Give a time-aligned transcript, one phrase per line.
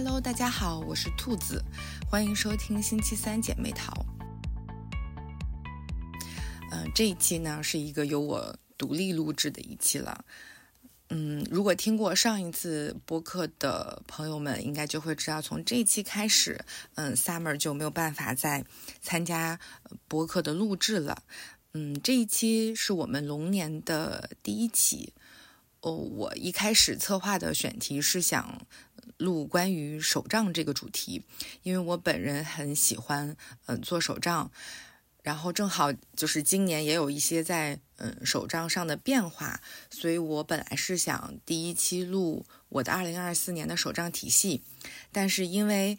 [0.00, 1.60] Hello，大家好，我是兔子，
[2.08, 3.92] 欢迎收听星期三姐妹淘。
[6.70, 10.24] 嗯、这一期呢是一个由我独立录制的一期了。
[11.08, 18.64] 嗯，如果听过上一次播客的朋友们，应该就会知道，从这一期开始，嗯，Summer 就没有办法再
[19.02, 19.58] 参加
[20.06, 21.24] 播客的录制了。
[21.72, 25.12] 嗯，这一期是我们龙年的第一期。
[25.80, 28.66] 哦，我一开始策划的选题是想
[29.16, 31.24] 录关于手账这个主题，
[31.62, 34.50] 因为我本人很喜欢嗯做手账，
[35.22, 44.64] 然后正好就是今年也有一些在嗯手账上的变化，所以我本来是想第一期录我的二零二四年的手账体系，
[45.12, 45.96] 但是因为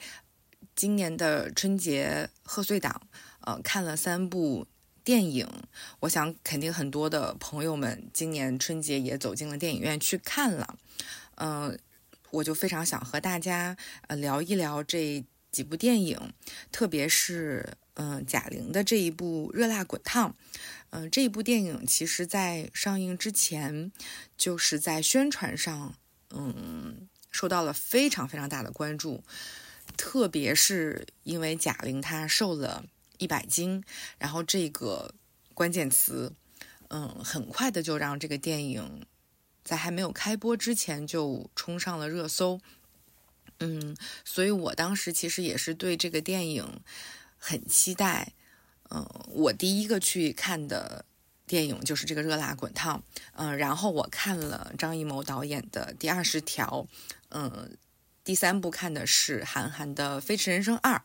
[0.76, 3.08] 今年的春节贺岁档，
[3.40, 4.68] 呃，看了三部。
[5.10, 5.48] 电影，
[6.02, 10.78] 我想肯定很多的朋友们今年春节也走进了电影院去看了，
[11.38, 11.78] 嗯、呃，
[12.30, 16.32] 我就非常想和大家呃聊一聊这几部电影，
[16.72, 20.30] 特别是嗯、贾玲的这一部《热辣滚烫》，
[20.92, 23.92] 嗯、这一部电影其实在上映之前
[24.38, 25.96] 就是在宣传上
[26.30, 29.24] 嗯受到了非常非常大的关注，
[29.98, 32.86] 特别是因为贾玲她受了。
[33.20, 33.84] 一百斤，
[34.18, 35.14] 然后这个
[35.54, 36.34] 关键词，
[36.88, 39.06] 嗯，很快的就让这个电影
[39.64, 42.60] 在还没有开播之前就冲上了热搜，
[43.60, 46.82] 嗯，所以我当时其实也是对这个电影
[47.38, 48.34] 很期待，
[48.90, 51.04] 嗯，我第一个去看的
[51.46, 53.04] 电影就是这个《热辣滚烫》，
[53.34, 56.88] 嗯，然后我看了张艺谋导演的《第二十条》，
[57.30, 57.78] 嗯，
[58.24, 60.96] 第三部看的是韩寒的《飞驰人生二》，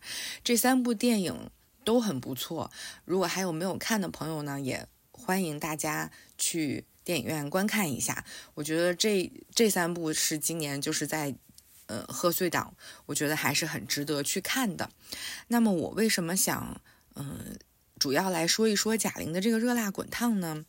[0.45, 1.51] 这三部电影。
[1.84, 2.70] 都很不错。
[3.04, 8.24] 如果还有没有看的朋友呢，也欢迎大家去电影院观看一下。
[8.54, 11.34] 我觉得这这三部是今年就是在
[11.86, 12.74] 呃贺岁档，
[13.06, 14.90] 我觉得还是很值得去看的。
[15.48, 16.80] 那么我为什么想
[17.16, 17.56] 嗯、
[18.00, 20.64] 主要来说一说贾玲的这个热辣滚烫呢？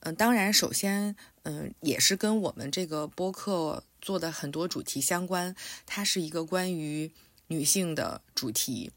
[0.00, 5.54] 嗯、当然首先嗯、也是跟我们这个播客做的很多主题相关，
[5.86, 7.12] 它是一个关于
[7.46, 8.90] 女性的主题。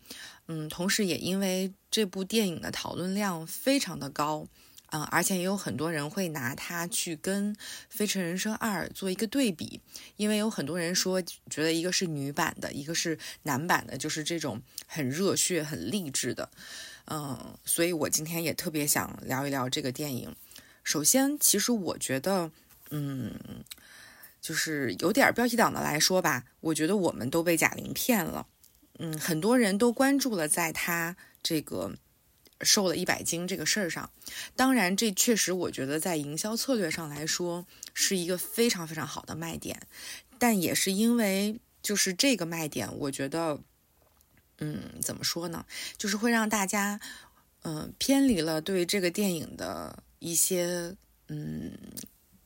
[0.51, 4.47] 嗯，同时也因为这部电影的讨论量非常的高，
[4.89, 7.53] 嗯，而且也有很多人会拿它去跟
[7.87, 9.79] 《飞驰人生二》做一个对比，
[10.17, 16.49] 因为有很多人说觉得一个是女版的，一个是男版的，就是这种很热血、很励志的，
[17.05, 20.35] 嗯，所以我今天也特别想聊一聊这个电影。
[20.83, 22.49] 首先，其实我觉得，
[22.89, 23.31] 嗯，
[24.41, 28.47] 就是有点标题党的来说吧，我觉得我们都被贾玲骗了。
[29.01, 31.95] 嗯，很多人都关注了在他这个
[32.61, 34.11] 瘦了一百斤这个事儿上。
[34.57, 39.87] 当然，这确实我觉得在营销策略上来说是一个非常非常好的卖点。
[40.37, 43.61] 但也是因为就是这个卖点，我觉得，
[44.57, 45.65] 嗯，怎么说呢？
[45.97, 46.99] 就是会让大家，
[47.63, 50.93] 嗯、偏离了对这个电影的一些，
[51.29, 51.71] 嗯，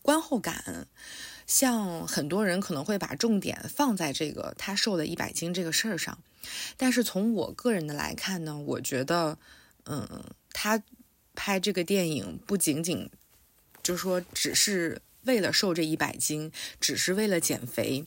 [0.04, 0.88] 观后感。
[1.54, 6.18] 像很多人可能会把重点放在这个她瘦了一百斤这个事儿上。
[6.78, 9.38] 但是从我个人的来看呢，我觉得，
[9.86, 10.82] 嗯，他
[11.36, 13.08] 拍这个电影不仅仅
[13.84, 18.04] 就是说只是为了瘦这一百斤，只是为了减肥。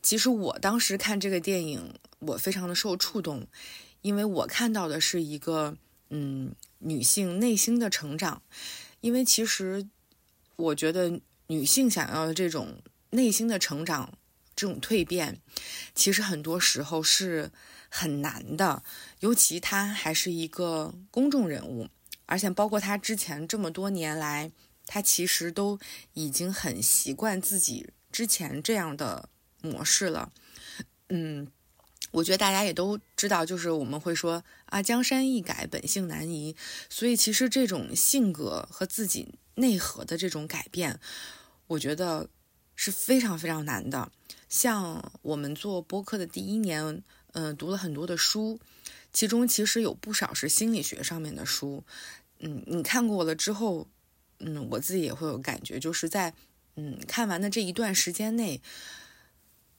[0.00, 3.46] 其实我当时看这个电影，我非常的受触动，
[4.00, 5.76] 因为我看到的是一个
[6.08, 8.40] 嗯女性内心的成长。
[9.02, 9.86] 因为其实
[10.56, 12.80] 我觉得女性想要的这种
[13.10, 14.14] 内心的成长。
[14.56, 15.40] 这种蜕变，
[15.94, 17.50] 其实很多时候是
[17.88, 18.82] 很难的，
[19.20, 21.88] 尤其她还是一个公众人物，
[22.26, 24.50] 而且包括她之前这么多年来，
[24.84, 25.78] 她其实都
[26.12, 29.30] 已经很习惯自己之前这样的
[29.62, 30.30] 模式了。
[31.08, 31.48] 嗯，
[32.10, 36.54] 我觉得大家也都知道，就是我们会说啊，江山易改，本性难移，
[36.90, 41.00] 所以其实这种性格和自己内核的这种改变，
[41.70, 42.28] 我觉得
[42.74, 44.10] 是非常非常难的。
[44.48, 47.02] 像我们做播客的第一年，
[47.32, 48.58] 嗯、读了很多的书，
[49.12, 51.84] 其中其实有不少是心理学上面的书，
[52.40, 53.86] 嗯，你看过了之后，
[54.40, 56.34] 嗯，我自己也会有感觉，就是在
[56.74, 58.60] 嗯看完的这一段时间内，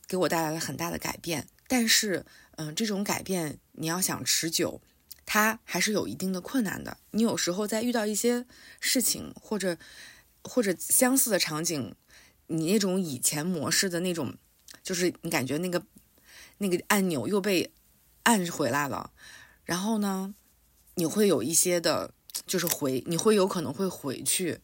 [0.08, 1.48] 给我带来了很大的改变。
[1.68, 4.82] 但是，嗯、这种改变你要想持久，
[5.26, 6.98] 它还是有一定的困难的。
[7.12, 8.46] 你有时候在遇到一些
[8.80, 9.78] 事情或者
[10.44, 11.96] 或者相似的场景，
[12.48, 14.36] 你那种以前模式的那种。
[14.84, 15.86] 就是你感觉那个
[16.58, 17.72] 那个按钮又被
[18.24, 19.12] 按回来了，
[19.64, 20.34] 然后呢，
[20.96, 22.16] 你会有一些的，
[22.48, 24.60] 就是回，你会有可能会回去，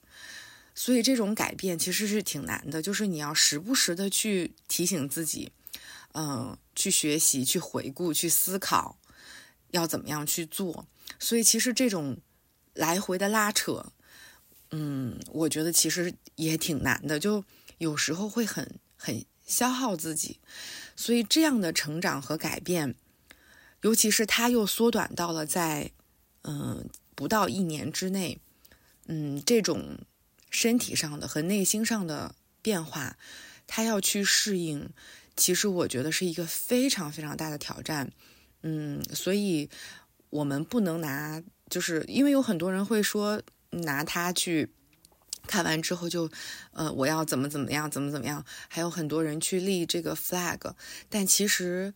[0.74, 5.51] 所以这种改变其实是挺难的，就是你要时不时的去提醒自己，
[6.13, 8.97] 嗯，去学习、去回顾、去思考，
[9.69, 10.88] 要怎么样去做。
[11.19, 12.18] 所以其实这种
[12.73, 13.91] 来回的拉扯，
[14.71, 17.43] 嗯，我觉得其实也挺难的，就
[17.77, 20.39] 有时候会很很消耗自己。
[20.95, 22.95] 所以这样的成长和改变，
[23.81, 25.91] 尤其是它又缩短到了在
[26.41, 28.39] 嗯不到一年之内，
[29.05, 29.99] 嗯，这种
[30.49, 33.17] 身体上的和内心上的变化，
[33.67, 34.89] 他要去适应。
[35.35, 38.11] 其实我觉得是一个非常非常大的挑战，
[38.63, 39.69] 嗯，所以
[40.31, 43.39] 我们不能拿，就是因为有很多人会说
[43.71, 44.69] 拿它去
[45.47, 46.29] 看完之后就，
[46.71, 50.73] 呃，我要怎么怎么样，怎么怎么样，还有很多人去立这个 flag，
[51.09, 51.93] 但其实，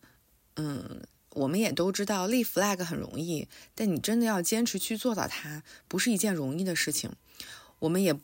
[0.56, 7.10] 嗯，我们也都知道立 flag 很容易，但你真的要坚持去做到它，不是一件容易的事情，
[7.80, 8.18] 我们也。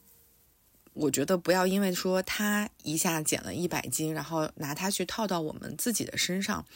[0.94, 6.66] 我觉得不要因为说他一下减了一百斤，然后拿它去套到我们自己的身上，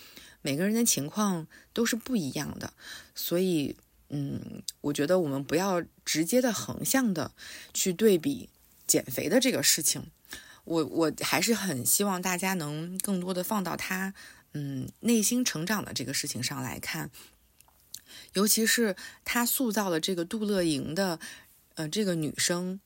[0.42, 2.72] 每个人的情况都是不一样的，
[3.16, 3.75] 所以，
[4.12, 7.32] 嗯，我觉得我们不要直接的横向的
[7.75, 8.49] 去对比
[8.87, 10.12] 减肥的这个事情。
[10.64, 14.14] 我我还是很希望大家能更多的放到他，
[14.53, 17.11] 嗯，内心成长的这个事情上来看，
[18.35, 18.94] 尤其是
[19.25, 21.19] 他塑造了这个杜乐莹的，
[21.75, 22.81] 呃，这个女生。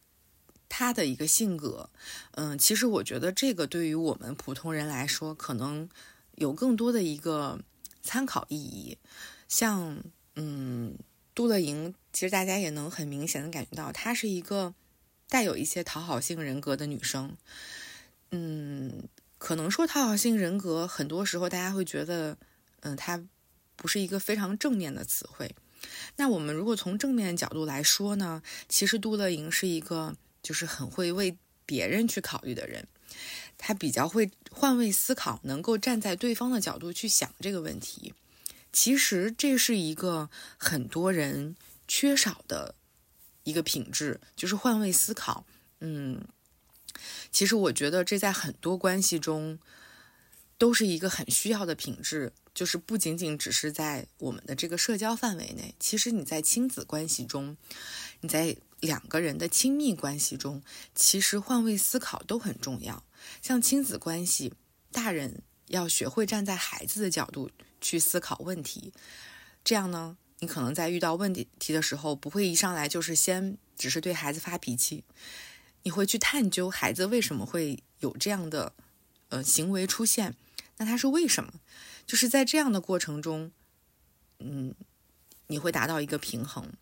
[0.69, 1.91] 她的一个性格，
[2.33, 5.89] 嗯，其实我觉得这个对于我们普通人来说，可能
[6.35, 7.61] 有更多的一个
[8.03, 8.99] 参考意义。
[9.47, 10.03] 像，
[10.35, 10.99] 嗯，
[11.37, 14.75] 杜乐莹，其实大家也能很明显的感觉到，她是一个
[15.29, 17.37] 带有一些讨好性人格的女生。
[18.33, 19.05] 嗯，
[19.39, 22.37] 可能说讨好性人格，很多时候大家会觉得，
[22.81, 23.23] 嗯，她
[23.77, 25.55] 不是一个非常正面的词汇。
[26.17, 30.17] 那我们如果从正面角度来说呢，其实杜乐莹是一个。
[30.43, 32.87] 就是很会为别人去考虑的人，
[33.59, 38.15] 他比较会换位思考，能够站在对方的角度去想这个问题。
[38.77, 40.29] 其实这是一个
[40.59, 41.57] 很多人
[41.89, 42.75] 缺少的
[43.45, 45.47] 一个品质，就是换位思考。
[45.81, 46.23] 嗯，
[47.33, 49.59] 其实我觉得这在很多关系中
[50.59, 57.57] 都是一个很需要的品质，就是不仅仅只是在我们的这个社交范围内，其实你在亲子关系中，
[58.21, 58.59] 你在。
[58.81, 60.63] 两个人的亲密关系中，
[60.95, 63.03] 其实换位思考都很重要。
[63.41, 64.53] 像亲子关系，
[64.93, 67.51] 大人要学会站在孩子的角度
[67.81, 68.93] 去思考问题。
[69.65, 75.05] 这样呢，你可能在遇到问题题的时候，不会一上来就是先只是对孩子发脾气，
[75.83, 78.73] 你会去探究孩子为什么会有这样的
[79.29, 80.35] 呃行为出现。
[80.79, 81.55] 那他是为什么？
[82.07, 83.51] 就是在这样的过程中，
[84.39, 84.75] 嗯，
[85.47, 86.73] 你会达到一个平衡，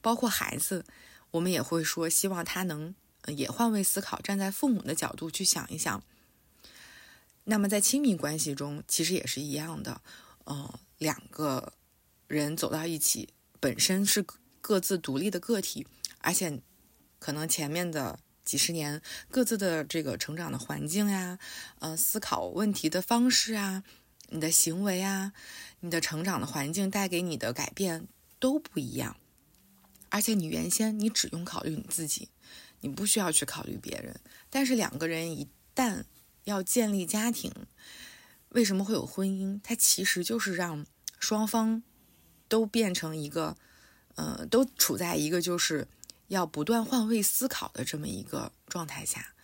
[0.00, 0.84] 包括孩子。
[1.32, 2.94] 我们也会说，希望他能
[3.26, 6.02] 也换位思考，站在父母的角度去想一想。
[7.44, 10.02] 那么在亲密关系中，其实也是一样的。
[10.44, 11.72] 呃，两个
[12.26, 13.28] 人走到一起，
[13.60, 14.24] 本身是
[14.60, 15.86] 各自独立的个体，
[16.18, 16.60] 而且
[17.18, 19.00] 可能前面的几十年
[19.30, 21.38] 各自的这个成长的环境呀，
[21.78, 23.84] 呃，思考问题的方式啊，
[24.30, 25.32] 你的行为啊，
[25.80, 28.08] 你的成长的环境带给你的改变
[28.38, 29.16] 都不一样。
[30.08, 32.28] 而且你原先你只用考虑你自己，
[32.80, 34.20] 你不需要去考虑别人。
[34.50, 36.04] 但是两个人一旦
[36.44, 37.50] 要建立家庭，
[38.52, 39.60] 为什么会有婚姻？
[39.62, 40.86] 它其实就是让
[41.18, 41.82] 双方
[42.48, 43.56] 都变成一个，
[44.14, 45.88] 呃，都处在一个就是
[46.28, 49.34] 要不断换位思考的这么一个状态下。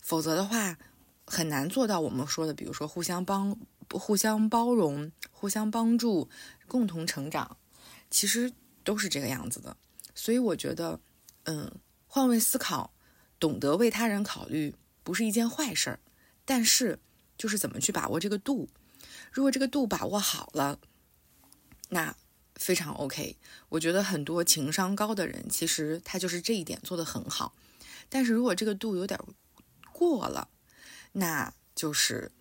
[0.00, 0.78] 否则的话，
[1.26, 3.58] 很难做到我们说的，比如说互相帮、
[3.90, 6.28] 互相包容、互相帮助、
[6.66, 7.56] 共同成长，
[8.10, 8.52] 其实
[8.84, 9.76] 都是这个样子的。
[10.14, 11.00] 所以我觉得，
[11.44, 11.70] 嗯，
[12.06, 12.92] 换位思考，
[13.40, 16.00] 懂得为他人考虑，不是一件坏事儿。
[16.44, 16.98] 但是，
[17.38, 18.68] 就是怎么去把握这个度。
[19.32, 20.78] 如果这个度把握好了，
[21.88, 22.14] 那
[22.56, 23.36] 非常 OK。
[23.70, 27.54] 我觉得很多情商高的人，其实他就是这一点做得很好。
[28.08, 29.18] 但是如果这个度有点
[29.92, 30.48] 过了，
[31.12, 32.32] 那就是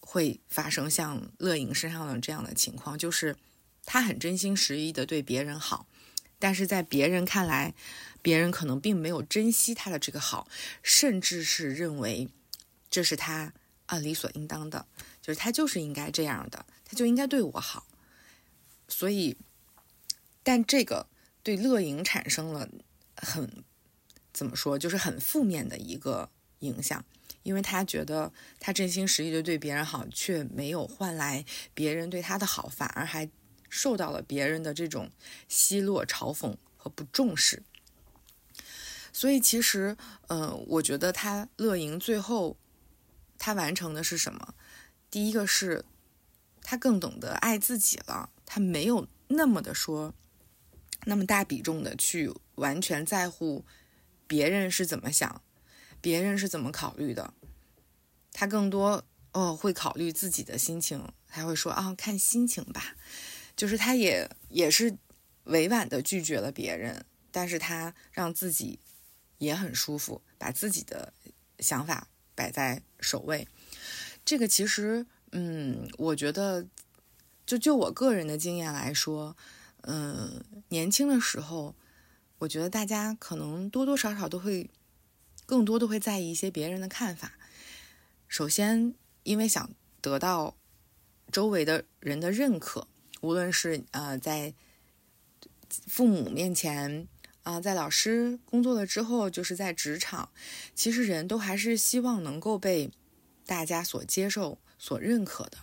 [0.00, 3.36] 会发生像乐莹身上的这样的情况，就是
[3.84, 5.86] 他很真心实意的对别人好。
[6.38, 7.74] 但是在别人看来，
[8.20, 10.46] 别人可能并没有珍惜他的这个好，
[10.82, 12.28] 甚至是认为
[12.90, 13.54] 这是他
[13.86, 14.86] 啊理所应当的，
[15.22, 17.86] 就是他就是应该这样的，他就应该对我好。
[18.88, 19.36] 所以，
[20.42, 21.06] 但这个
[21.42, 22.68] 对乐莹产生了
[23.16, 23.64] 很
[24.32, 27.04] 怎么说，就是很负面的一个影响，
[27.42, 33.28] 因为他觉得他真心实意的对别人好，却没有换来别人对他的好，反而还。
[33.68, 35.10] 受到了别人的这种
[35.48, 37.64] 奚落、嘲讽和不重视，
[39.12, 39.96] 所以其实，
[40.28, 42.56] 嗯、我觉得他乐莹最后
[43.38, 44.54] 他完成的是什么？
[45.10, 45.84] 第一个是，
[46.62, 50.14] 他更懂得爱自己了，他没有那么的说，
[51.04, 53.64] 那么大比重的去完全在乎
[54.26, 55.42] 别人是怎么想，
[56.00, 57.32] 别人是怎么考虑的，
[58.32, 62.96] 他更多哦会考虑自己的心情，他会说啊看心情吧，
[63.54, 64.98] 就是他也也是
[65.44, 68.80] 委婉的拒绝了别人，但是他让自己
[69.38, 71.12] 也很舒服，把自己的
[71.60, 73.48] 想法摆在首位。
[74.24, 76.66] 这个其实，嗯，我觉得，
[77.44, 79.36] 就就我个人的经验来说，
[79.80, 81.74] 嗯，年轻的时候，
[82.38, 84.70] 我觉得大家可能多多少少都会，
[85.46, 87.32] 更多都会在意一些别人的看法。
[88.28, 90.56] 首先，因为想得到
[91.32, 92.88] 周围的人的认可，
[93.20, 94.54] 无论是呃在
[95.68, 97.06] 父母面前
[97.46, 100.30] 啊、在老师工作了之后，就是在职场，
[100.74, 102.90] 其实人都还是希望能够被。
[103.48, 105.58] 大家所接受、所认可的，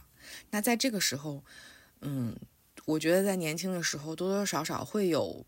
[0.51, 1.43] 那在这个时候，
[1.99, 2.33] 嗯，
[2.85, 5.45] 我觉得在年轻的时候多多少少会有，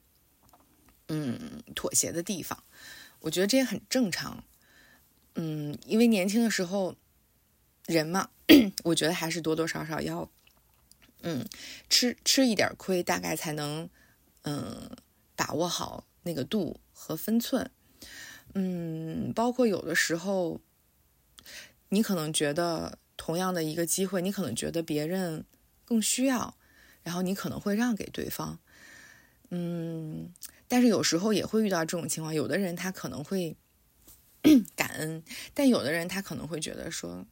[1.07, 2.61] 嗯，妥协的地方。
[3.21, 4.43] 我觉得这也很正常，
[5.35, 6.97] 嗯，因为年轻的时候，
[7.85, 8.29] 人嘛，
[8.83, 10.29] 我觉得还是多多少少要，
[11.21, 11.47] 嗯，
[11.89, 13.89] 吃吃一点亏，大概才能，
[14.41, 14.91] 嗯，
[15.37, 17.71] 把握好那个度和分寸，
[18.53, 20.59] 嗯，包括有的时候。
[21.89, 25.45] 你可能觉得同样的一个机会，你可能觉得别人
[25.85, 26.57] 更需要，
[27.03, 28.59] 然后你可能会让给对方，
[29.51, 30.33] 嗯，
[30.67, 33.55] 但是有时候也会遇到这种情况，有的人他可能会
[34.75, 37.25] 感恩，但有的人他可能会觉得说，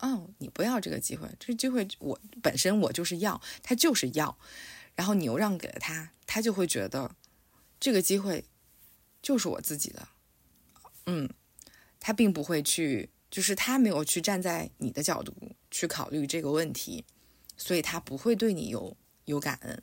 [0.00, 4.36] 哦，你不要这个机会，这个机会我本身我就是要，他就是要，
[4.96, 7.14] 然后你又让给了他，他就会觉得
[7.82, 8.44] 这个机会
[9.20, 10.08] 就是我自己的，
[11.06, 11.28] 嗯，
[11.98, 13.10] 他并不会去。
[13.32, 15.34] 就是他没有去站在你的角度
[15.70, 17.02] 去考虑这个问题，
[17.56, 19.82] 所以他不会对你有有感恩。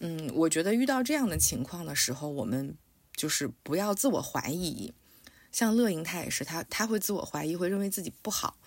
[0.00, 2.76] 嗯，我觉得遇到这样的情况的时候，我们
[3.16, 4.92] 就是不要自我怀疑。
[5.50, 8.58] 像乐莹，他也是，他他会自我怀疑，会认为自己不好，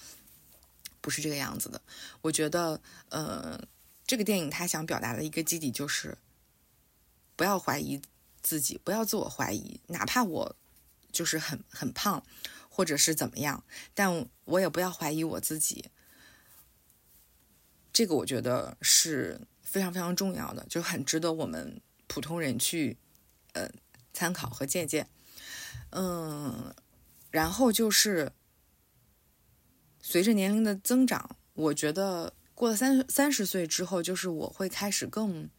[0.99, 1.79] 不是这个样子的。
[2.21, 3.63] 我觉得，呃，
[4.07, 6.17] 这个电影他想表达的一个基底就是，
[7.35, 8.01] 不要怀疑
[8.41, 10.55] 自己，不要自我怀疑，哪怕我
[11.11, 12.23] 就是很很胖。
[12.73, 13.61] 或者是怎么样，
[13.93, 15.91] 但我也不要怀疑我自己。
[17.91, 22.97] 这个我觉得是非常非常重要的，就很值得我们普通人去
[23.51, 23.69] 呃
[24.13, 25.05] 参考和借鉴。
[25.89, 26.73] 嗯，
[27.29, 28.31] 然后就是
[29.99, 35.49] 随着年龄的增长，我觉得过了三三十岁之后，就是我会开始更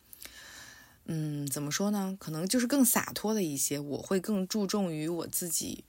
[1.14, 2.16] 嗯，怎么说呢？
[2.18, 5.84] 可能就是更洒脱了一些，我会更注重于我自己。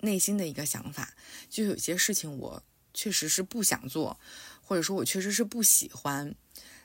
[0.00, 1.14] 内心的一个想法，
[1.48, 4.18] 就有些事情我确实是不想做，
[4.60, 6.34] 或者说我确实是不喜欢，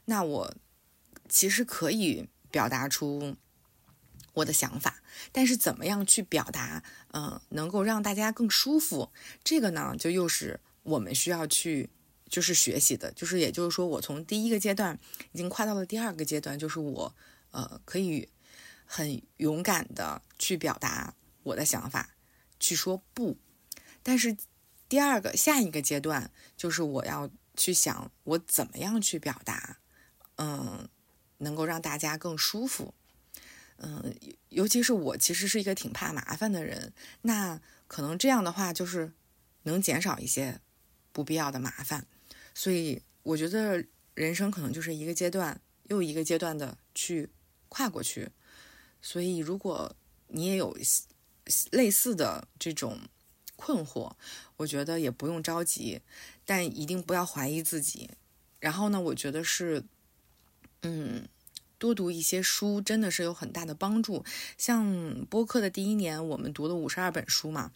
[0.05, 0.53] 那我
[1.27, 3.35] 其实可以表达出
[4.33, 9.09] 我的想法，但是怎么样去表达，嗯、能够让大家更舒服，
[9.43, 11.89] 这个呢，就又是我们需要去
[12.29, 14.99] 就是学习的，就是也就是说，我从第一个阶段
[15.31, 17.15] 已经跨到了第二个阶段，就是我
[17.51, 18.29] 呃可以
[18.85, 21.13] 很勇敢的去表达
[21.43, 22.09] 我的想法。
[22.59, 23.37] 去说不，
[24.01, 24.35] 但是
[24.89, 29.77] 第二个下一个阶段就是我要去想我怎么样去表达，
[30.37, 30.89] 嗯，
[31.37, 32.95] 能够让大家更舒服，
[33.77, 34.15] 嗯，
[34.49, 39.13] 尤其是我其实是一个挺怕麻烦的人，那可能这样的话就是
[39.63, 40.59] 能减少一些
[41.11, 42.07] 不必要的麻烦，
[42.55, 43.85] 所以我觉得
[44.15, 47.29] 人生可能就是一个阶段又一个阶段的去
[47.69, 48.29] 跨过去，
[49.01, 49.95] 所以如果
[50.27, 50.75] 你也有。
[51.71, 52.99] 类似的这种
[53.55, 54.11] 困惑，
[54.57, 56.01] 我觉得也不用着急，
[56.45, 58.09] 但一定不要怀疑自己。
[58.59, 59.81] 然后呢，我觉得是，
[60.81, 61.25] 嗯，
[61.77, 64.25] 多读一些书真的是有很大的帮助。
[64.57, 67.71] 像播客的第一年，我们读了五十二本书嘛，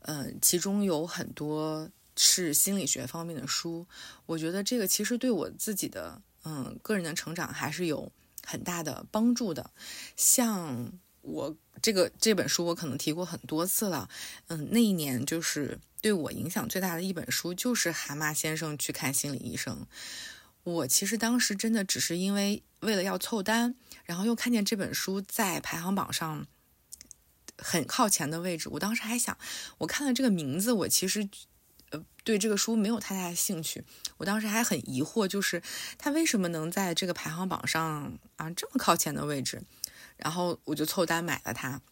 [0.00, 3.86] 嗯、呃，其中有很多是心理学方面的书。
[4.26, 8.12] 我觉得这个其实对我自己的嗯个人的成长还是有
[8.46, 9.72] 很大的帮助的。
[10.16, 11.54] 像我。
[11.82, 14.08] 这个这本书我可能提过很多次了，
[14.48, 19.86] 嗯，那一年就是对我影响最大的一本书，就是《蛤蟆先生去看心理医生》。
[20.64, 23.74] 我其实当时真的只是因为为了要凑单，
[24.04, 26.46] 然后又看见这本书在排行榜上
[27.58, 29.36] 很靠前的位置，我当时还想，
[29.76, 31.28] 我看了这个名字，我其实
[32.24, 33.84] 对这个书没有太大的兴趣。
[34.18, 35.62] 我当时还很疑惑，就是
[35.98, 39.62] 他为什么能在这个排行榜上啊这么靠前的位置？
[40.16, 41.82] 然后我就凑单买了它，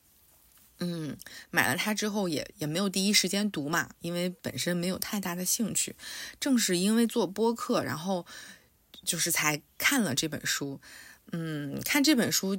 [0.78, 1.16] 嗯，
[1.50, 5.94] 买了它之后也也没有第一时间读嘛，因为本身没有太大的兴趣。
[6.40, 8.24] 正是因为做播客，然后
[9.04, 10.80] 就是才看了这本书。
[11.32, 12.58] 嗯，看这本书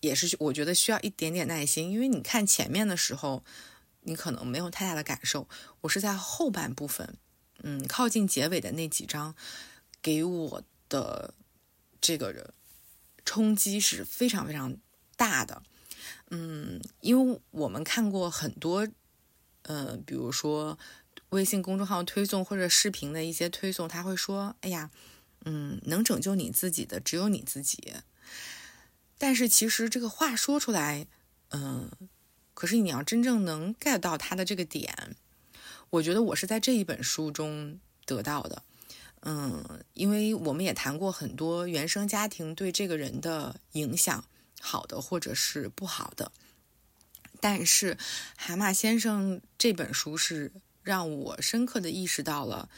[0.00, 3.44] 也是我觉得需要一点点耐心，因为你看前面的时候，
[4.02, 5.48] 你可能没有太大的感受。
[5.80, 7.16] 我是在后半部分，
[7.62, 9.34] 嗯，靠近结尾的那几章，
[10.00, 11.34] 给我的
[12.00, 12.54] 这个
[13.24, 14.76] 冲击是非常非常
[15.16, 15.62] 大的。
[16.30, 18.88] 嗯，因为我们看过很多，
[19.62, 20.78] 呃，比如说
[21.28, 24.90] 微信公众号推送或者视频的一些推送，他会说：“哎呀，
[25.44, 27.94] 嗯，能拯救你自己的只有你自己。”
[29.18, 31.06] 但是其实这个话说出来，
[31.50, 31.88] 嗯，
[32.54, 35.16] 可是你要真正能 get 到他的这个点，
[35.90, 38.62] 我觉得我是在这一本书中得到的。
[39.20, 44.24] 嗯，因为我们也谈过很多原生家庭对这个人的影响。
[44.64, 46.30] 好的，或者是不好的，
[47.40, 47.98] 但是
[48.36, 50.52] 蛤蟆先生这本书是
[50.84, 52.68] 让我深刻的意识到了，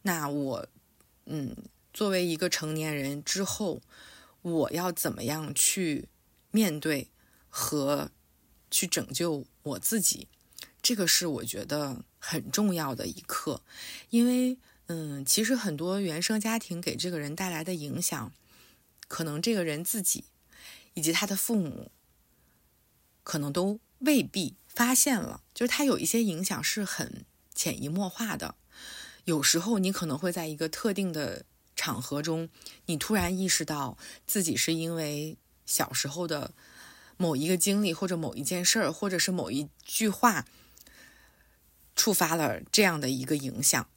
[0.00, 0.66] 那我，
[1.26, 1.54] 嗯，
[1.92, 3.82] 作为一个成年人之后，
[4.40, 6.08] 我要怎么样去
[6.50, 7.08] 面对
[7.50, 8.10] 和
[8.74, 10.26] 去拯救我自己，
[10.82, 13.62] 这个是我觉得很重要的一课，
[14.10, 18.32] 因为，嗯，其实很多原生家庭给这个人带来的影响，
[19.06, 20.24] 可能这个人自己。
[20.96, 21.90] 以及他的父母，
[23.24, 28.54] 可能都未必发现了，就是他有一些影响是很潜移默化的。
[29.24, 32.48] 有时候你可能会在一个特定的场合中，
[32.86, 36.54] 你突然意识到自己是因为小时候的
[37.16, 40.46] 某一个经历，或者某一件事儿，或者是某一句话，
[41.94, 43.88] 触发了这样的一个影响。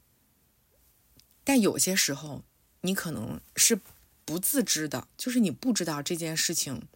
[1.44, 2.44] 但有些时候，
[2.82, 3.80] 你可能是。
[4.28, 6.90] 不自知的，就是你不知道这件事情，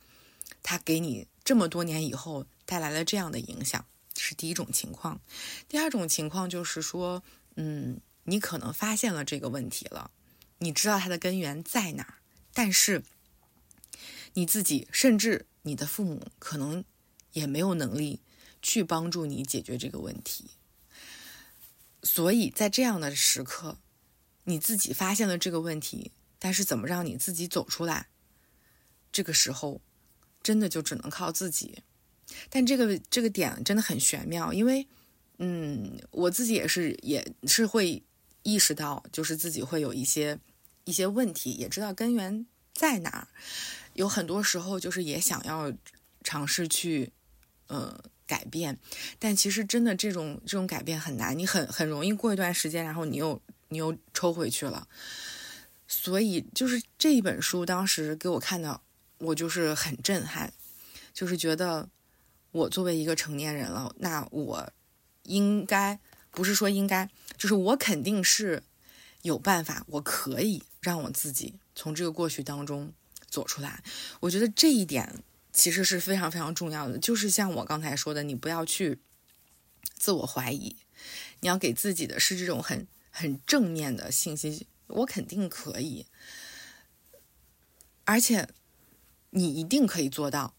[0.62, 3.86] 它给你这么多年以后带来了这样的影响，
[4.18, 5.22] 是第一种情况。
[5.70, 7.24] 第二种情况就是说，
[7.56, 10.12] 嗯，你可能发现了这个问题了，
[10.58, 12.16] 你知道它的根源在哪儿，
[12.54, 13.02] 但是
[14.34, 16.84] 你自己甚至你的父母可能
[17.34, 18.22] 也没有能力
[18.62, 20.52] 去帮助你解决这个问题。
[22.04, 23.78] 所以在这样的时刻，
[24.46, 26.12] 你自己发现了这个问题。
[26.44, 28.08] 但是怎么让你自己走出来？
[29.12, 29.80] 这个时候，
[30.42, 31.84] 真的就只能靠自己。
[32.50, 34.88] 但这个这个点真的很玄妙，因为，
[35.38, 38.02] 嗯，我自己也是也是会
[38.42, 40.40] 意识到，就是自己会有一些
[40.86, 43.28] 一些问题，也知道根源在哪儿。
[44.02, 45.72] 有很多时候就是也想要
[46.24, 47.12] 尝试去，
[47.68, 48.80] 呃，改变，
[49.20, 54.88] 但其实真的这种这种改变很难，你很很容易过一段时间，然后你又你又抽回去了。
[55.88, 58.82] 所以，就是这一本书当时给我看的，
[59.20, 60.52] 我就是很震撼，
[61.14, 61.88] 就是觉得
[62.52, 64.72] 我作为一个成年人了，那我
[65.24, 66.00] 应该
[66.32, 68.64] 不是说应该，就是我肯定是
[69.22, 72.92] 有办法，我可以让我自己从这个过去当中
[73.32, 73.82] 走出来。
[74.20, 79.00] 我觉得这一点其实是非常非常重要的，就是像我刚才说的，你不要去
[79.98, 80.76] 自我怀疑，
[81.40, 84.68] 你要给自己的是这种很很正面的信息。
[84.88, 86.06] 我肯定可以，
[88.04, 88.50] 而且
[89.30, 90.54] 你一定可以做到，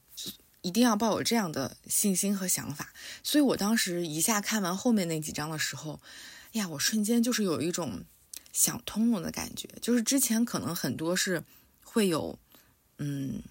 [0.62, 2.94] 一定要抱有这样的信心和想法。
[3.22, 6.00] 所以我当时一下看完后面那几章的时候，
[6.54, 8.04] 哎呀，我瞬间就是有一种
[8.54, 9.68] 想通了的感觉。
[9.82, 11.44] 就是之前可能很多是
[11.84, 12.38] 会有，
[12.98, 13.42] 嗯，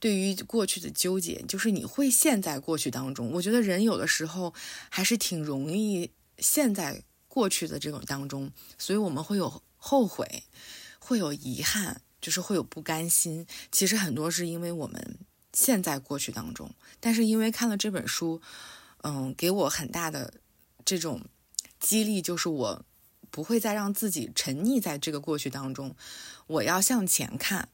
[0.00, 3.30] 对于过去的纠结，就是你会陷在过去当中。
[3.32, 4.54] 我觉得人有的时候
[4.88, 9.62] 还是挺容易陷在过去的这种当中，所以我们会有。
[9.80, 10.42] 后悔，
[10.98, 13.46] 会有遗憾，就是会有不甘心。
[13.70, 15.18] 其实很多是因为我们
[15.52, 18.42] 陷在过去当中，但是因为看了这本书，
[19.02, 20.34] 嗯，给我很大的
[20.84, 21.22] 这种
[21.78, 22.84] 激励，就是我
[23.30, 25.94] 不会再让自己沉溺在这个过去当中，
[26.46, 27.68] 我要向前看。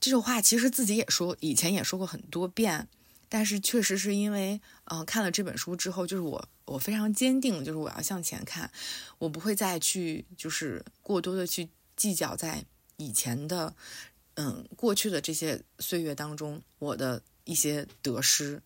[0.00, 2.88] 这种话其实自己也说，以前也说过很多遍，
[3.28, 6.48] 但是确实是因为，嗯，看了这本书之后，就是我。
[6.68, 8.70] 我非常坚定，就是我要向前看，
[9.16, 11.66] 我不会再去，就是过多的去
[11.96, 12.62] 计较在
[12.98, 13.74] 以前的，
[14.34, 18.60] 嗯，过去的这些岁月当中我的一些得失，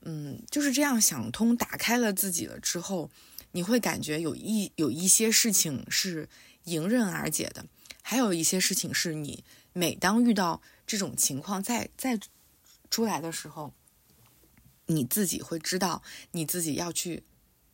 [0.00, 3.10] 嗯，就是这样想通，打开了自己了之后，
[3.52, 6.28] 你会感觉有一有一些事情是
[6.64, 7.66] 迎刃而解的，
[8.02, 12.18] 还有一些事情是你每当遇到这种情况再再
[12.90, 13.72] 出来的时候。
[14.90, 17.22] 你自己会知道你自己要去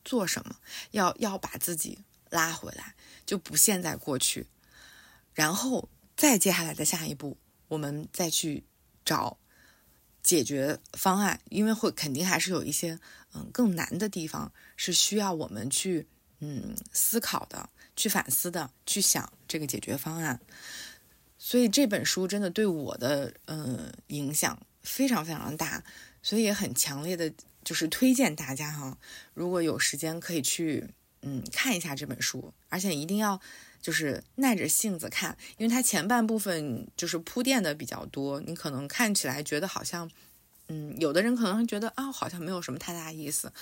[0.04, 0.56] 做什么，
[0.90, 4.48] 要要把自己拉回来，就不陷在过去，
[5.32, 8.64] 然后再接下来的下一步，我们再去
[9.04, 9.38] 找
[10.24, 12.98] 解决方案，因为会肯定还是有一些
[13.34, 16.08] 嗯更难的地方是需要我们去
[16.40, 20.40] 嗯思考的、去反思的、去想这个解决方案。
[21.38, 25.84] 所以这本书真的对我的嗯影响非常非常大，
[26.22, 27.30] 所以也很强烈的
[27.62, 28.96] 就是推荐大家哈，
[29.34, 30.88] 如果有时间可以去
[31.24, 33.40] 嗯看一下这本书，而且一定要。
[33.84, 40.10] 就是耐着性子看，因为它前半部分就是铺垫的比较多，你可能看起来觉得好像，
[40.68, 43.52] 嗯，有的人可能觉得啊，好像没有什么太大意思，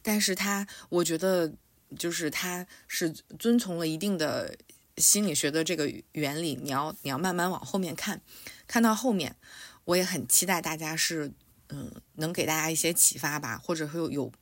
[0.00, 1.52] 但是它，我觉得
[1.98, 4.56] 就是它是遵从了一定的
[4.98, 8.20] 心理学的这个原理，你要你要慢慢往后面看，
[8.68, 9.34] 看到后面，
[9.82, 11.32] 我也很期待大家是，
[11.70, 14.32] 嗯，能给大家一些启发吧，或者会有有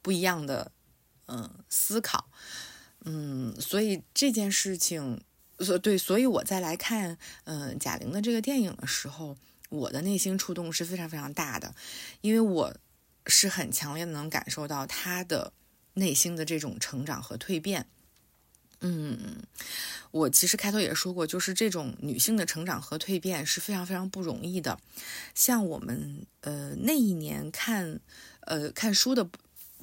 [0.00, 0.70] 不一样的，
[1.26, 2.28] 嗯，思考。
[3.08, 5.22] 嗯，所以这件事情，
[5.60, 9.36] 所对，所以我再来看，嗯，贾玲的这个电影的时候，
[9.68, 11.72] 我的内心触动是非常非常大的，
[12.20, 12.76] 因为我
[13.26, 15.52] 是很强烈的能感受到她的
[15.94, 17.86] 内心的这种成长和蜕变。
[18.80, 19.44] 嗯，
[20.10, 24.80] 我其实开头也说过，就是这种女性的成长和蜕变是非常非常不容易的。
[25.32, 28.00] 像我们呃那一年看
[28.40, 29.28] 呃看书的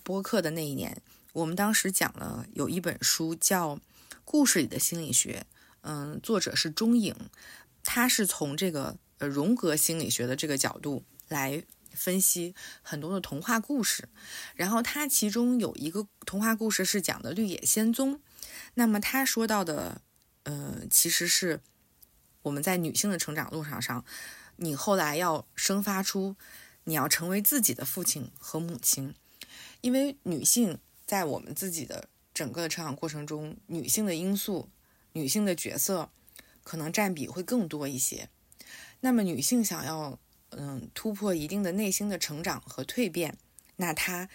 [0.04, 1.02] 播客的那一年。
[1.34, 3.76] 我们当时讲了有一本书叫
[4.24, 5.48] 《故事里的心理学》，
[5.82, 7.16] 嗯，作者是钟颖，
[7.84, 14.08] 他是从这个呃荣格心理学的这个角度来分析很多的童话故事，
[14.54, 18.22] 然后他其中有一个童话故事是讲的绿野仙踪，
[18.76, 20.04] 那么他说到的，
[20.44, 21.62] 呃，其实是
[22.44, 24.06] 我们在女性的成长路上上，
[24.58, 26.36] 你后来要生发出
[26.84, 29.16] 你要成为自己的父亲和母亲，
[29.82, 30.78] 因为女性。
[31.06, 34.70] 在我们自己的整个的成长过程中，女性的因素、
[35.14, 36.10] 女性的角色
[36.64, 38.30] 可能占比会更多一些。
[39.02, 40.18] 那么，女性想要
[40.50, 43.38] 嗯突破一定的内心的成长和蜕变，
[43.76, 44.30] 那她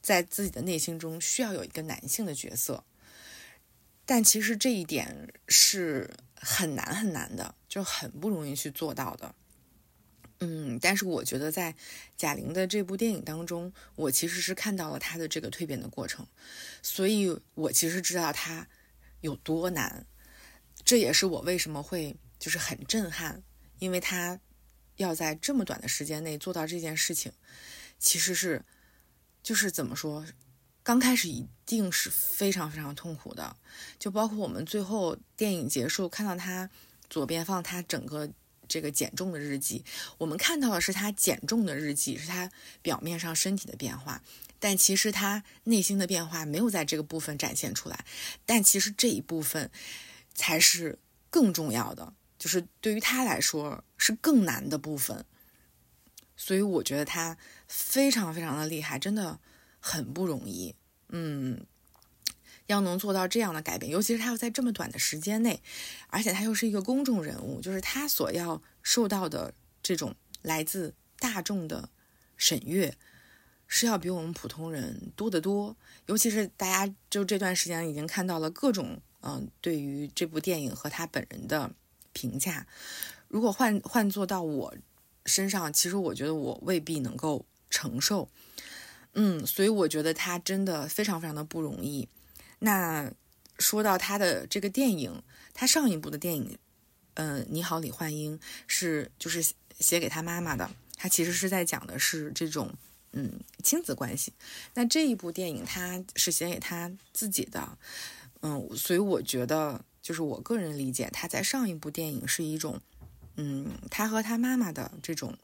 [0.00, 2.84] 在自己的内心中需要有一个男性的角色。
[4.06, 9.34] 但其实这一点是很难很难的，就很不容易去做到的。
[10.46, 11.74] 嗯，但是我觉得在
[12.16, 16.26] 贾玲的这部电影当中，我其实是看到了她的这个蜕变的过程，
[16.82, 18.68] 所以我其实知道她
[19.20, 20.06] 有多难。
[20.84, 23.42] 这也是我为什么会就是很震撼，
[23.78, 24.38] 因为她
[24.96, 27.32] 要在这么短的时间内做到这件事情，
[27.98, 28.64] 其实是
[29.42, 30.26] 就是怎么说，
[30.82, 33.56] 刚开始一定是非常非常痛苦的，
[33.98, 36.68] 就包括我们最后电影结束看到她
[37.08, 38.30] 左边放她整个。
[38.68, 39.84] 这个减重的日记，
[40.18, 42.50] 我们看到的是他减重的日记，是他
[42.82, 44.22] 表面上身体的变化，
[44.58, 48.04] 但其实他内心的变化没有在这个部分展现出来。
[48.44, 49.70] 但其实这一部分
[50.34, 50.98] 才是
[51.30, 55.24] 更重要的，就是对于他来说是更难的部分。
[56.36, 57.36] 所以我觉得他
[57.68, 59.38] 非常非常的厉害，真的
[59.78, 60.74] 很不容易。
[61.08, 61.64] 嗯。
[62.66, 65.62] 要能做到这样的改变，尤其是他要在这么短的时间内，
[66.08, 71.88] 而且他又是一个公众人物，就是他所要受到的这种来自大众的
[72.36, 72.96] 审阅，
[73.66, 75.76] 是要比我们普通人多得多。
[76.06, 81.70] 尤其是大家就这段时间已经看到了各种嗯、对于这部电影和他本人的
[82.12, 82.66] 评价。
[83.28, 84.74] 如果换换做到我
[85.24, 88.28] 身上，其实我觉得我未必能够承受。
[89.14, 92.06] 嗯，所以我觉得他真的非常非常的不容易。
[92.64, 93.12] 那
[93.58, 95.22] 说到他的这个电影，
[95.52, 96.58] 他上一部的电影，
[97.12, 99.44] 嗯、你好，李焕英是就是
[99.78, 102.72] 写给他妈妈的，他其实是在讲的是这种
[103.12, 104.32] 嗯亲子关系。
[104.72, 107.76] 那这一部电影他是写给他自己的，
[108.40, 112.80] 嗯，所以我觉得就是我个人理解，他在上一部电影是一种
[113.36, 115.36] 嗯他和他妈妈的这种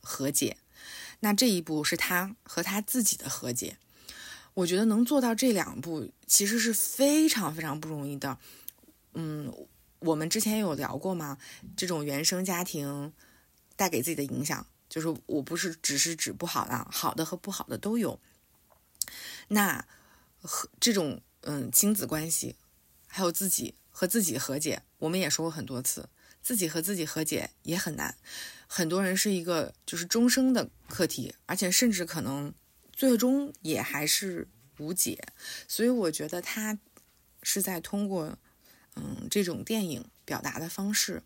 [0.00, 0.56] 和解，
[1.20, 3.76] 那这一部是他和他自己的和解。
[4.54, 8.38] 我觉得能做到这两步，其实是非常非常不容易的。
[9.14, 9.50] 嗯，
[10.00, 11.38] 我们之前有聊过吗？
[11.74, 13.12] 这种原生家庭
[13.76, 18.20] 带给自己的影响，就是我不是只是指不好的，好的和不好的都有。
[19.48, 19.84] 那
[20.42, 22.56] 和这种嗯亲子关系，
[23.06, 26.10] 还有自己和自己和解，我们也说过很多次，
[26.42, 28.16] 自己和自己和解也很难。
[28.66, 32.52] 很多人是一个就是终生的课题，而且甚至可能。
[32.92, 35.18] 最终也还是无解，
[35.66, 36.78] 所以我觉得他
[37.42, 38.38] 是在通过
[38.94, 41.22] 嗯这种电影表达的方式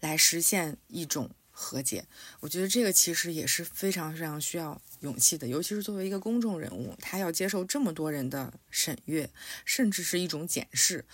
[0.00, 2.06] 来实现一种和解。
[2.40, 9.30] 我觉得这个其实也是非常非常需要勇气的，尤其是作为一个公众人物，他要接受这么多人的审阅，
[9.64, 11.04] 甚至是一种检视。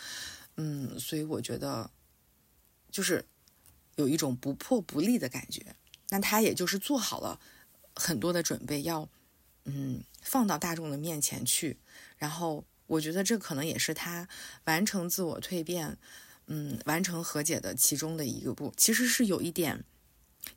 [0.57, 1.90] 嗯，所以我觉得
[2.90, 3.24] 就是
[3.96, 5.76] 有一种不破不立的感觉。
[6.11, 7.38] 那他也就是做好了
[7.94, 9.09] 很多的准备，要
[9.68, 11.76] 嗯放到大众的面前去。
[12.16, 14.26] 然后我觉得这可能也是他
[14.64, 15.96] 完成自我蜕变，
[16.46, 19.85] 嗯，完成和解的其中的一个步，其实是有一点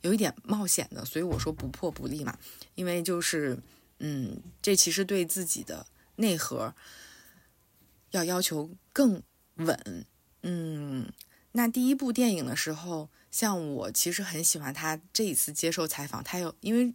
[0.00, 1.04] 有一点冒险的。
[1.04, 2.38] 所以我说不破不立嘛，
[2.74, 3.58] 因为就是
[3.98, 6.74] 嗯，这其实对自己的内核
[8.10, 9.22] 要要求更
[9.56, 10.06] 稳。
[10.42, 11.12] 嗯，
[11.52, 13.10] 那第一部电影的时候。
[13.32, 16.92] 像我其实很喜欢他这一次接受采访，他有因为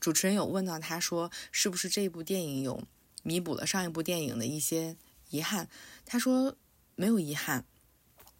[0.00, 2.82] 主持人有问到他说是不是这部电影有
[3.22, 4.96] 弥补了上一部电影的一些
[5.30, 5.68] 遗憾，
[6.06, 6.56] 他说
[6.94, 7.64] 没有遗憾。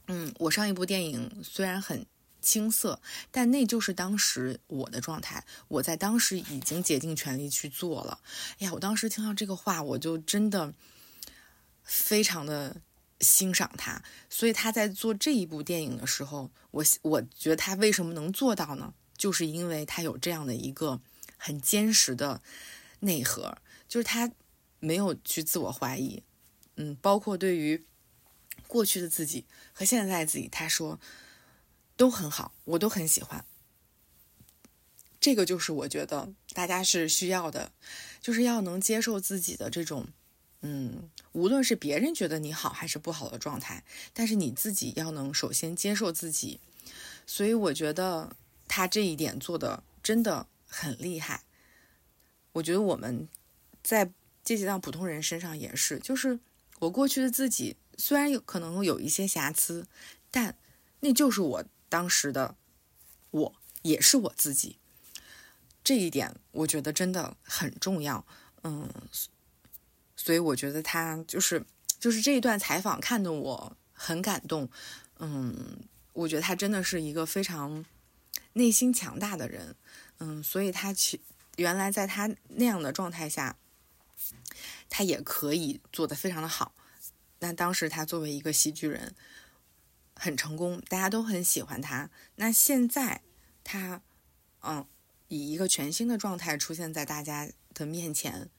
[0.07, 2.07] 嗯，我上一部电影虽然很
[2.41, 8.21] 青涩，但那就是当时我的状态，我在当时已经竭尽全力去做了。
[8.61, 10.73] 哎呀，我当时听到这个话，我就真的
[11.85, 12.77] 非常的。
[13.21, 18.95] 欣赏他，所以他在做这一部电影的时候，我我觉得他为什么能做到呢？
[19.17, 21.01] 就是因为他有这样的一个
[21.39, 22.43] 很坚实的
[23.01, 23.57] 内核，
[23.89, 24.31] 就是他
[24.81, 26.23] 没有去自我怀疑，
[26.77, 27.83] 嗯，包括对于
[28.67, 31.01] 过去的自己和现在的自己，他说
[31.97, 33.47] 都很好，我都很喜欢。
[35.19, 37.73] 这个就是我觉得大家是需要的，
[38.21, 40.09] 就是要能接受自己的这种。
[40.61, 46.59] 嗯，无论是别人觉得你好还是不好的状态，但是你自己要能首先接受自己，
[47.27, 48.35] 所以我觉得
[48.67, 51.43] 他这一点做的真的很厉害。
[52.53, 53.29] 我觉得我们
[53.83, 54.13] 在
[54.45, 56.39] 阶级到普通人身上也是，就是
[56.79, 59.89] 我过去的自己虽然有可能有一些瑕疵，
[60.31, 60.57] 但
[61.01, 62.55] 那就是我当时的
[63.33, 64.77] 我，也是我自己。
[65.83, 68.25] 这一点我觉得真的很重要。
[68.63, 68.89] 嗯。
[70.21, 71.65] 所以我觉得他就是
[72.01, 74.69] 就是这一段采访看得我很感动，
[75.21, 75.79] 嗯，
[76.13, 77.87] 我觉得他真的是一个非常
[78.55, 79.77] 内心强大的人，
[80.19, 81.21] 嗯，所以他其
[81.57, 83.57] 原来在他那样的状态下，
[84.89, 86.75] 他也可以做得非常的好。
[87.41, 89.15] 那当时他作为一个喜剧人
[90.15, 92.11] 很成功，大家都很喜欢他。
[92.37, 93.23] 那现在
[93.65, 94.03] 他
[94.61, 94.87] 嗯
[95.29, 98.51] 以一个全新的状态出现在大家的面前。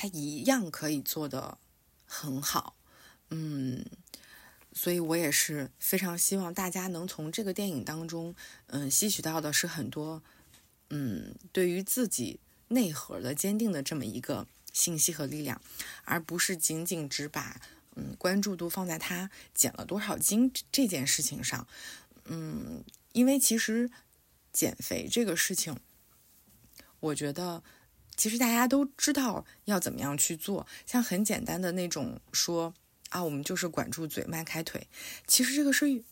[0.00, 1.58] 他一样可以做得
[2.06, 2.76] 很好，
[3.30, 3.84] 嗯，
[4.72, 8.32] 所以我也是非常希望大家能从这个电影当中，
[8.68, 10.22] 嗯，吸取到的是很多，
[10.90, 15.60] 嗯，对于自己内核的坚定的这么一个信息和力量，
[16.04, 17.60] 而不是仅仅只把
[17.96, 21.66] 嗯关注度放在他减了多少斤这件事情上，
[22.24, 23.90] 嗯，因为其实
[24.52, 25.78] 减肥这个事情，
[27.00, 27.62] 我觉得。
[28.16, 32.74] 其实大家都知道要怎么样去做，像很简单的那种说
[33.10, 34.88] 啊，我们就是管住嘴，迈开腿。
[35.24, 36.02] 其实这个是，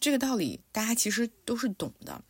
[0.00, 2.24] 这个道理大家其实都是懂的，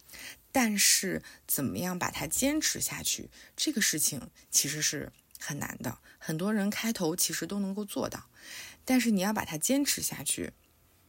[0.52, 5.98] 但是怎么样把它坚持下去，这个事情其实是很难的。
[6.18, 8.28] 很多人开头其实都能够做到，
[8.84, 10.52] 但是你要把它坚持下去，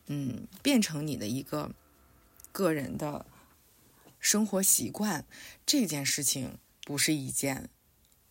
[0.07, 1.73] 嗯，变成你的一个
[2.51, 3.25] 个人的
[4.19, 5.25] 生活习惯，
[5.65, 7.69] 这件事情不是一件。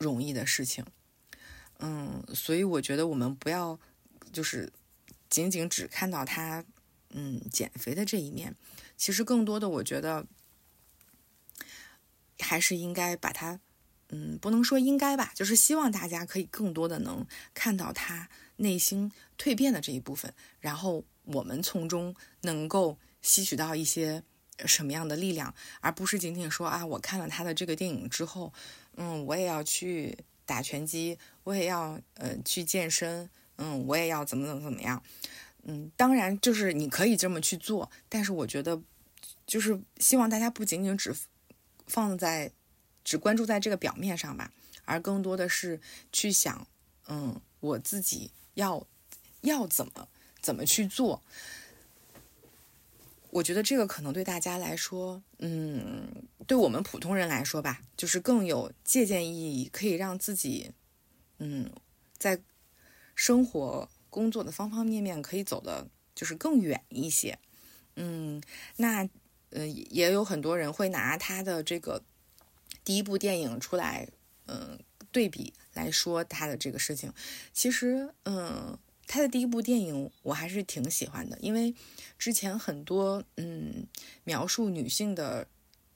[0.01, 0.87] 容易的事情，
[1.81, 3.81] 嗯，所以我觉得我们不要
[4.33, 4.73] 就是
[5.29, 6.65] 仅仅只看到他
[7.11, 8.55] 嗯减肥的这一面，
[8.97, 10.25] 其实更多的我觉得
[12.39, 13.61] 还是应该把他
[14.09, 24.23] 嗯不能说应该吧，就是希望大家可以更多的能看到他内心蜕变的这一部分，然后我们从中能够吸取到一些
[24.67, 28.53] 什么样的力量，而不是仅仅说啊我看了他的这个电影之后。
[29.01, 35.01] 嗯，我也要去打拳击，我也要呃去健身，嗯，我也要怎么怎么怎么样，
[35.63, 38.83] 嗯，当然就是你可以这么去做，但是我觉得
[39.47, 41.15] 就是希望大家不仅仅只
[41.89, 42.53] 放在
[43.03, 44.53] 只关注在这个表面上吧，
[44.85, 45.81] 而更多的是
[46.13, 46.69] 去想，
[47.09, 48.87] 嗯，我自己要
[49.41, 50.09] 要怎么
[50.41, 51.23] 怎么去做。
[53.31, 56.11] 我觉得这个可能对大家来说，嗯，
[56.47, 60.73] 对我们普通人来说吧，就是更有借鉴意义，可以让自己，
[61.39, 61.71] 嗯，
[62.17, 62.41] 在
[63.15, 67.39] 生活、工作的方方面面可以走得就是更远一些。
[67.97, 68.43] 嗯，
[68.77, 69.07] 那
[69.51, 72.03] 嗯，也有很多人会拿他的这个
[72.85, 74.09] 第一部电影出来，
[74.47, 74.79] 嗯，
[75.13, 77.13] 对比来说他的这个事情。
[77.53, 78.79] 其实，嗯。
[79.11, 81.75] 他的第一部电影我还是挺喜欢的，因为
[82.19, 83.87] 之前很多嗯
[84.25, 85.47] 描述女性的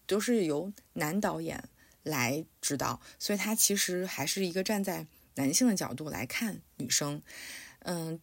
[0.07, 1.63] 都是由男导演
[2.05, 7.21] 来指导，所以他其实还是一个站在男性的角度来看女生，
[7.81, 8.19] 嗯，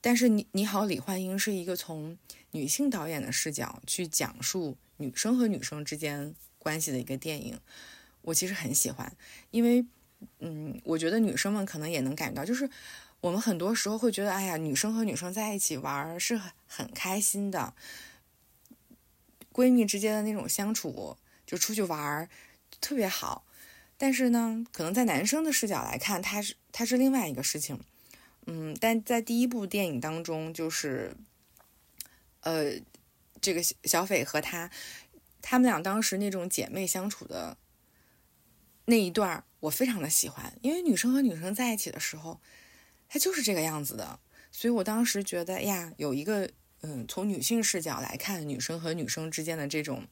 [0.00, 2.16] 但是你你好，李焕英是一个从
[2.52, 7.58] 女性导演的视角去讲述女生和女生之间关系的一个电影，
[8.22, 9.12] 我其实很喜欢，
[9.50, 9.84] 因为，
[10.38, 12.68] 嗯，我觉得女生们可能也能感觉到，就是
[13.20, 17.74] 我们很多时候会觉得，哎呀，女生和女生在一起玩是很很开心的，
[19.52, 22.28] 闺蜜之间的那种相处，就出去玩
[22.80, 23.44] 特别好。
[23.98, 27.78] 但是呢，可能在男生的视角来看，他是他是另外一个事情，
[28.46, 31.16] 嗯，但在第一部电影当中，就是，
[32.40, 32.72] 呃，
[33.40, 34.70] 这个小斐和他，
[35.40, 37.56] 他们俩当时那种姐妹相处的
[38.86, 42.40] 那一段，我非常的喜欢，因为女生和女生在一起的时候，
[43.08, 46.50] 她就是这个样子的，所以我当时觉得呀，有一个
[46.82, 50.06] 嗯，从女性视角来看女生和女生之间的这种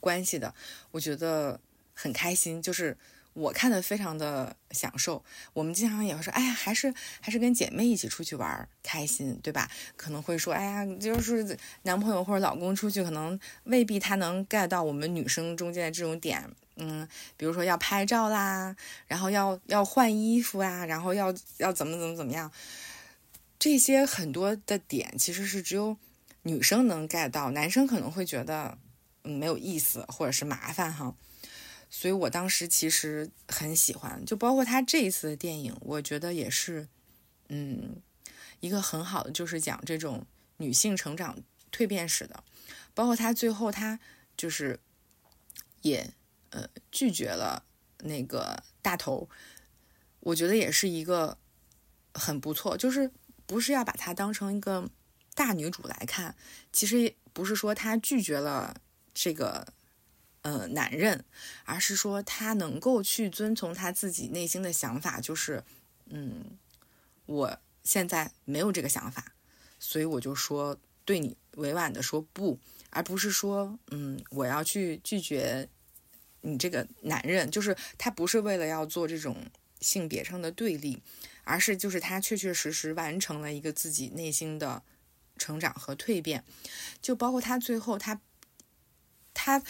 [0.00, 0.54] 关系的，
[0.92, 1.60] 我觉得。
[1.98, 2.94] 很开心，就是
[3.36, 5.22] 我看的非常的享受。
[5.52, 9.70] 我们经常也会说，哎呀，还是还是跟姐妹一起出去玩开心，对吧？
[9.94, 16.50] 可能会说，哎呀，就是男朋友或者老公出去，可能未必他能 get 到我们女生中间的这种点。
[16.76, 18.74] 嗯，比如说要拍照啦，
[19.06, 22.50] 然后要要换衣服啊，然后要要怎么怎么怎么样，
[23.58, 25.96] 这些很多的点其实是只有
[26.42, 28.78] 女生能 get 到，男生可能会觉得
[29.24, 31.14] 嗯没有意思或者是麻烦哈。
[31.98, 36.88] 所以我当时其实很喜欢，就包括他这一次的电影，我觉得也是，
[37.48, 38.02] 嗯，
[38.60, 40.26] 一个很好的，就是讲这种
[40.58, 41.38] 女性成长
[41.72, 42.44] 蜕变史的。
[42.92, 43.98] 包括他最后他
[44.36, 44.78] 就是
[45.80, 46.12] 也
[46.50, 47.64] 呃拒绝了
[48.00, 49.30] 那个大头，
[50.20, 51.38] 我觉得也是一个
[52.12, 53.10] 很不错，就是
[53.46, 54.90] 不是要把她当成一个
[55.34, 56.36] 大女主来看，
[56.70, 58.82] 其实不是说她拒绝了
[59.14, 59.72] 这个。
[60.46, 61.24] 呃，男人，
[61.64, 65.64] 而是说他能够去遵从他自己内心的想法，就是，
[66.08, 66.56] 嗯，
[67.26, 69.32] 我现在没有这个想法，
[69.80, 75.68] 所以我就说对你委婉的说不，而不是说，嗯，我要去拒绝
[76.42, 81.02] 你这个男人，就是他不是为了要做这种性别上的对立，
[81.42, 84.84] 而是就是他确确实实完成了一个自己内心的
[85.36, 86.44] 成长和蜕变，
[87.02, 88.20] 就包括他最后他
[89.34, 89.60] 他。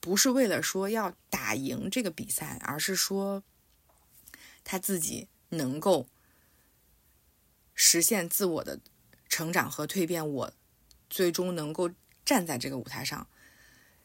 [0.00, 3.42] 不是为了说要打赢这个比赛，而是说
[4.64, 6.06] 他自己能够
[7.74, 8.80] 实现自我的
[9.28, 10.26] 成长和蜕变。
[10.26, 10.52] 我
[11.10, 11.90] 最终能够
[12.24, 13.28] 站在这个舞台上，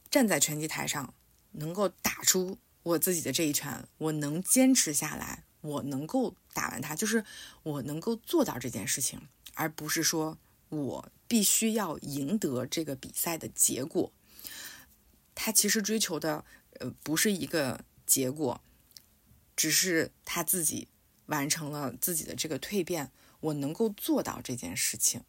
[0.09, 1.13] 站在拳击台上，
[1.51, 3.87] 能够打出我自己的这一拳。
[3.97, 7.23] 我能坚持下来，我能够打完它，就是
[7.63, 9.21] 我能够做到这件事情，
[9.53, 10.37] 而不是说
[10.69, 14.11] 我必须要赢得这个比赛的结果。
[15.35, 16.45] 他其实追求的，
[16.79, 18.61] 呃，不是一个结果，
[19.55, 20.87] 只是他自己
[21.25, 23.11] 完成了自己的这个蜕变。
[23.41, 25.21] 我能够做到这件事情，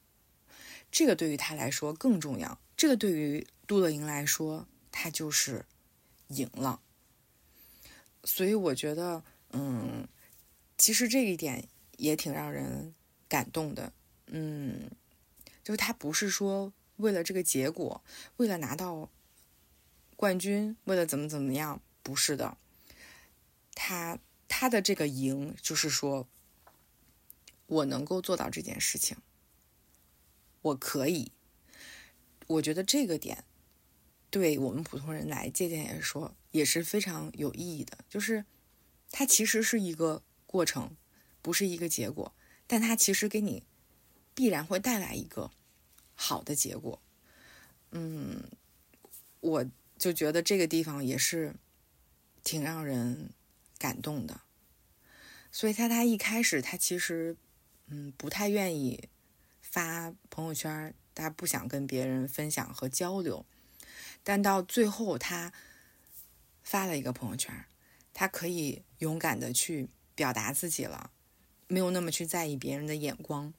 [0.90, 2.58] 这个对于他来说更重要。
[2.74, 5.66] 这个对于杜乐莹来说，他就是
[6.28, 6.80] 赢了。
[8.24, 10.08] 所以我觉得，嗯，
[10.78, 12.94] 其实这一点也挺让人
[13.28, 13.92] 感动的。
[14.28, 14.90] 嗯，
[15.62, 18.02] 就是他不是说为了这个结果，
[18.36, 19.10] 为了拿到。
[20.16, 21.82] 冠军为了怎么怎么样？
[22.02, 22.56] 不是的，
[23.74, 26.26] 他他的这个赢就是说，
[27.66, 29.18] 我能够做到这件事情，
[30.62, 31.32] 我可以。
[32.46, 33.44] 我觉得这个点
[34.30, 37.98] 对我们普通人来借鉴来说也是非常有意义的。
[38.08, 38.44] 就是
[39.10, 40.96] 它其实是一个过程，
[41.42, 42.32] 不是一个结果，
[42.66, 43.64] 但它其实给你
[44.32, 45.50] 必然会带来一个
[46.14, 47.02] 好的结果。
[47.90, 48.44] 嗯，
[49.40, 49.66] 我。
[49.98, 51.54] 就觉得这个地方也是
[52.44, 53.30] 挺让人
[53.78, 54.42] 感动的，
[55.50, 57.34] 所以他他一开始他其实
[57.86, 59.08] 嗯不太愿意
[59.62, 63.46] 发朋友圈，他不想跟别人分享和交流，
[64.22, 65.52] 但到最后他
[66.62, 67.64] 发了一个朋友圈，
[68.12, 71.10] 他可以勇敢的去表达自己了，
[71.68, 73.54] 没有那么去在意别人的眼光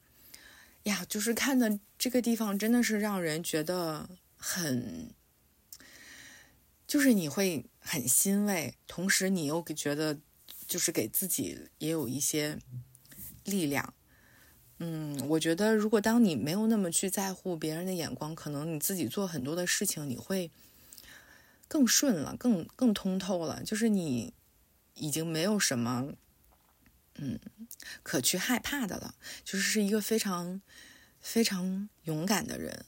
[0.83, 5.11] 呀，就是看的这个地方真的是让人觉得很。
[6.87, 10.17] 就是你会很欣慰，同时你又觉得，
[10.65, 12.57] 就是给自己也有一些
[13.43, 13.93] 力量。
[14.79, 20.49] 嗯，我觉得如果当你没有那么去在乎别人的眼光，可能你自己做很多的事情，你会
[21.67, 23.61] 更顺了，更更通透了。
[23.63, 24.33] 就是你
[24.93, 26.13] 已经没有什么，
[27.15, 27.37] 嗯，
[28.01, 29.15] 可去害怕的了。
[29.43, 30.61] 就是是一个非常
[31.19, 32.85] 非常勇敢的人。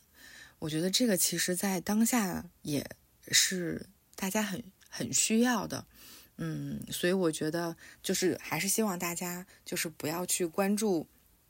[0.60, 2.90] 我觉得这个其实在当下也。
[3.32, 5.86] 是大家很很需要的，
[6.38, 11.08] 嗯，所以我觉得就是还是希望大家就是不要去关注，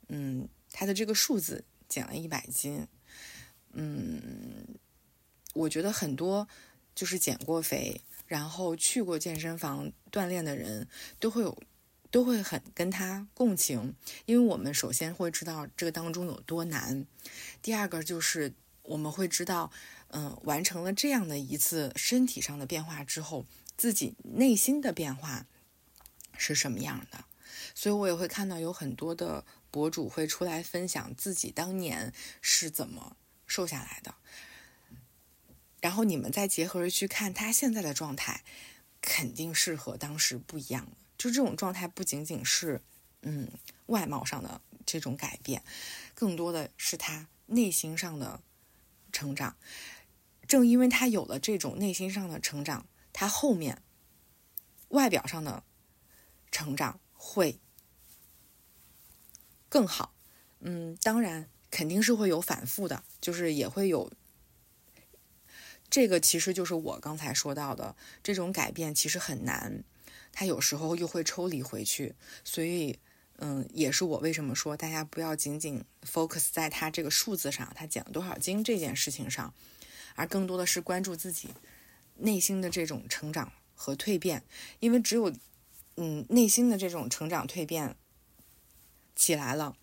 [0.08, 2.86] 嗯，他的这个数字减了一百斤，
[3.72, 4.66] 嗯，
[5.54, 6.46] 我觉得很多
[6.94, 10.86] 就是减过肥，然后去过健身房锻炼的人，
[11.18, 11.62] 都会有，
[12.10, 13.94] 都会很跟他共情，
[14.26, 17.06] 因为我们首先会知道这个当中有多难，
[17.62, 18.52] 第二个就是
[18.82, 19.70] 我们会知道，
[20.12, 23.46] 嗯、完成了这样的一次身体上的变化之后，
[23.76, 25.46] 自己内心的变化
[26.36, 27.24] 是什么样的，
[27.74, 34.14] 所以我也会看到有很多的博主会出来分享自己当年是怎么瘦下来的。
[35.80, 38.42] 然后你们再结合着去看他现在的状态，
[39.00, 40.92] 肯定是和当时不一样的。
[41.16, 42.82] 就这种状态不仅仅是
[43.22, 43.48] 嗯
[43.86, 45.62] 外貌上的这种改变，
[46.14, 48.40] 更多的是他内心上的
[49.12, 49.56] 成长。
[50.50, 53.80] 正因为他有了这种内心上的成长，他后面
[54.88, 55.62] 外表上的
[56.50, 57.60] 成长会
[59.68, 60.12] 更好。
[60.58, 64.10] 嗯，当然肯定是会有反复的，就是也会有。
[65.88, 69.84] 这个其实就是我刚才说到的，这种改变其实很难，
[70.32, 72.98] 他有时候又会抽离回去，所以，
[73.36, 79.54] 嗯，也是我为什么说大家不要仅仅 focus 在他这个数字上，他减了多少斤这件事情上，
[80.14, 81.48] 而更多的是关注自己
[82.16, 84.42] 内心的这种成长和蜕变，
[84.80, 85.32] 因为只有，
[85.96, 87.96] 嗯，内心的这种成长蜕变
[89.14, 89.76] 起来了，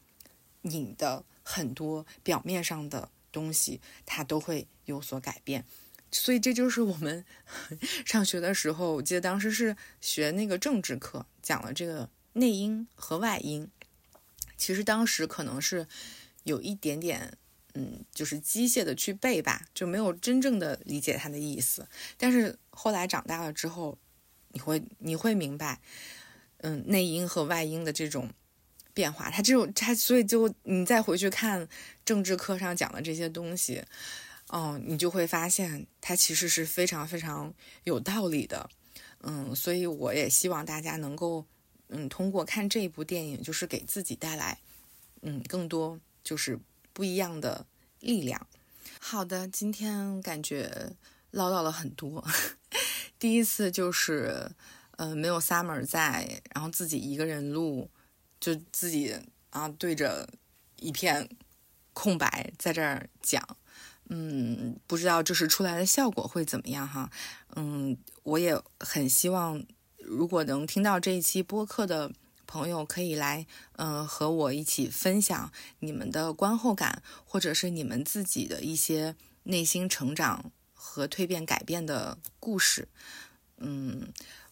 [0.62, 5.66] 你的很多表面上的东西它都会有所改变。
[6.10, 7.26] 所以这就是我们
[8.06, 13.70] 上学的时候，我记得当时是学那个政治课，讲了这个内因和外因。
[14.56, 15.88] 其实当时可能是
[16.44, 17.38] 有一点点，
[17.78, 21.88] 嗯，就是机械的去背吧，就没有真正的理解它的意思。
[22.18, 23.96] 但是后来长大了之后，
[24.50, 25.80] 你会你会明白，
[26.58, 28.32] 嗯，内因和外因的这种
[28.96, 31.68] 变化，它这种它，所以就你再回去看
[32.04, 33.84] 政治课上讲的这些东西。
[34.48, 37.54] 哦，你就会发现它其实是非常非常
[37.84, 38.70] 有道理的，
[39.20, 41.46] 嗯，所以我也希望大家能够，
[41.90, 44.58] 嗯，通过看这一部电影，就是给自己带来，
[45.22, 46.58] 嗯，更多就是
[46.98, 47.68] 不一样的
[48.00, 48.48] 力量。
[49.00, 50.94] 好的，今天感觉
[51.30, 52.26] 唠叨了很多，
[53.20, 54.50] 第一次就是，
[54.98, 57.92] 呃，没有 Summer 在，然后自己一个人录，
[58.40, 59.16] 就自己
[59.52, 60.28] 啊对着
[60.78, 61.30] 一片
[61.94, 63.48] 空白在这儿讲。
[64.10, 67.12] 嗯，不知道就是出来的效果会怎么样哈。
[67.56, 69.64] 嗯，我也很希望，
[69.98, 72.12] 如果能听到这一期播客的
[72.48, 82.88] 朋友，可以来，嗯、和我一起分享你们的观后感，或者是你们自己的一些内心成长和蜕变改变的故事。
[83.58, 84.12] 嗯，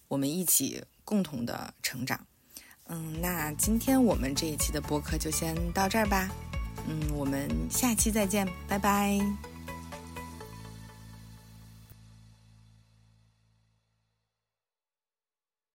[0.09, 2.27] 我们一起共同的成长。
[2.87, 6.29] 嗯，那今天我们这一期的播客就先到这儿吧。
[6.87, 9.54] 嗯，我们下期再见，拜拜。